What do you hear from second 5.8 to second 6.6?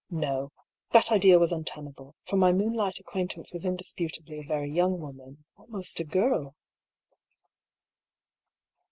a girl.